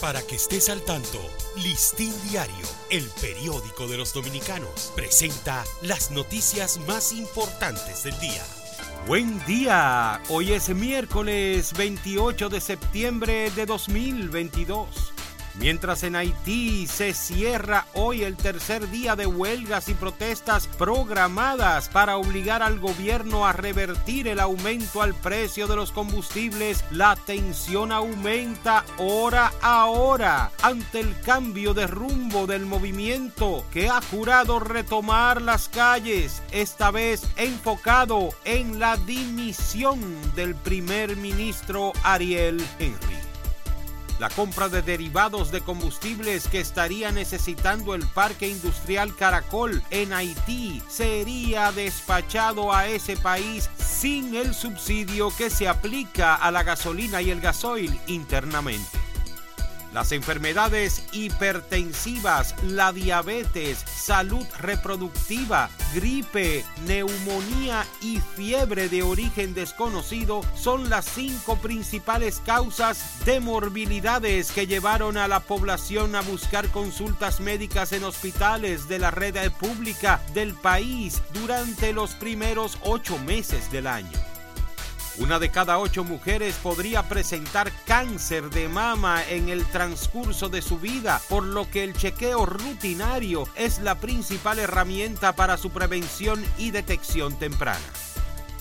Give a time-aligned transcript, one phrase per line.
[0.00, 1.18] Para que estés al tanto,
[1.56, 8.44] Listín Diario, el periódico de los dominicanos, presenta las noticias más importantes del día.
[9.08, 15.17] Buen día, hoy es miércoles 28 de septiembre de 2022.
[15.54, 22.16] Mientras en Haití se cierra hoy el tercer día de huelgas y protestas programadas para
[22.16, 28.84] obligar al gobierno a revertir el aumento al precio de los combustibles, la tensión aumenta
[28.98, 35.68] hora a hora ante el cambio de rumbo del movimiento que ha jurado retomar las
[35.68, 40.00] calles, esta vez enfocado en la dimisión
[40.34, 43.17] del primer ministro Ariel Henry.
[44.18, 50.82] La compra de derivados de combustibles que estaría necesitando el parque industrial Caracol en Haití
[50.88, 57.30] sería despachado a ese país sin el subsidio que se aplica a la gasolina y
[57.30, 58.97] el gasoil internamente.
[59.92, 70.90] Las enfermedades hipertensivas, la diabetes, salud reproductiva, gripe, neumonía y fiebre de origen desconocido son
[70.90, 77.92] las cinco principales causas de morbilidades que llevaron a la población a buscar consultas médicas
[77.92, 84.27] en hospitales de la red pública del país durante los primeros ocho meses del año.
[85.18, 90.78] Una de cada ocho mujeres podría presentar cáncer de mama en el transcurso de su
[90.78, 96.70] vida, por lo que el chequeo rutinario es la principal herramienta para su prevención y
[96.70, 97.84] detección temprana.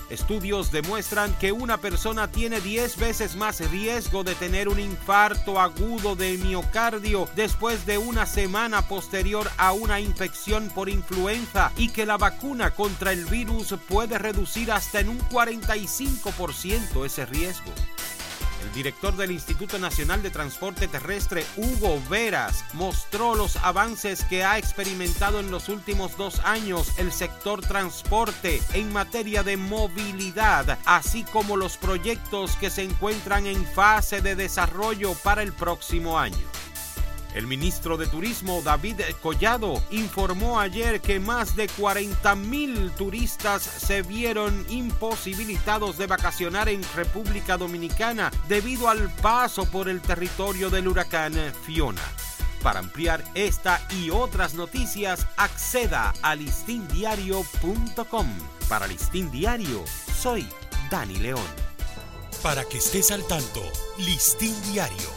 [0.09, 6.15] Estudios demuestran que una persona tiene 10 veces más riesgo de tener un infarto agudo
[6.15, 12.17] de miocardio después de una semana posterior a una infección por influenza y que la
[12.17, 17.71] vacuna contra el virus puede reducir hasta en un 45% ese riesgo.
[18.63, 24.57] El director del Instituto Nacional de Transporte Terrestre, Hugo Veras, mostró los avances que ha
[24.57, 31.57] experimentado en los últimos dos años el sector transporte en materia de movilidad, así como
[31.57, 36.47] los proyectos que se encuentran en fase de desarrollo para el próximo año.
[37.37, 44.01] El ministro de Turismo David Collado informó ayer que más de 40 mil turistas se
[44.01, 51.35] vieron imposibilitados de vacacionar en República Dominicana debido al paso por el territorio del huracán
[51.63, 52.01] Fiona.
[52.63, 58.27] Para ampliar esta y otras noticias, acceda a listindiario.com.
[58.67, 59.83] Para Listín Diario,
[60.19, 60.47] soy
[60.89, 61.45] Dani León.
[62.41, 63.61] Para que estés al tanto,
[63.99, 65.16] Listín Diario,